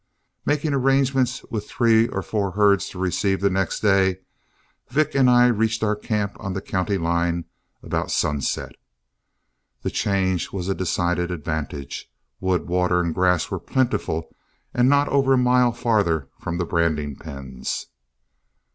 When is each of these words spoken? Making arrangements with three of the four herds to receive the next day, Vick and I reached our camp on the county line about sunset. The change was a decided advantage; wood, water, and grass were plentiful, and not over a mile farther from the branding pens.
Making 0.47 0.73
arrangements 0.73 1.43
with 1.51 1.69
three 1.69 2.07
of 2.07 2.11
the 2.15 2.21
four 2.23 2.53
herds 2.53 2.89
to 2.89 2.97
receive 2.97 3.39
the 3.39 3.51
next 3.51 3.81
day, 3.81 4.21
Vick 4.89 5.13
and 5.13 5.29
I 5.29 5.45
reached 5.45 5.83
our 5.83 5.95
camp 5.95 6.35
on 6.39 6.53
the 6.53 6.59
county 6.61 6.97
line 6.97 7.45
about 7.83 8.09
sunset. 8.09 8.71
The 9.83 9.91
change 9.91 10.51
was 10.51 10.67
a 10.67 10.73
decided 10.73 11.29
advantage; 11.29 12.11
wood, 12.39 12.67
water, 12.67 12.99
and 12.99 13.13
grass 13.13 13.51
were 13.51 13.59
plentiful, 13.59 14.35
and 14.73 14.89
not 14.89 15.07
over 15.09 15.33
a 15.33 15.37
mile 15.37 15.71
farther 15.71 16.29
from 16.39 16.57
the 16.57 16.65
branding 16.65 17.15
pens. 17.15 17.85